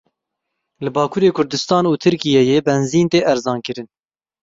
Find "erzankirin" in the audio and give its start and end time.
3.31-3.87